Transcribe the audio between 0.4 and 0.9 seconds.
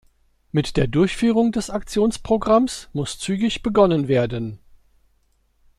Mit der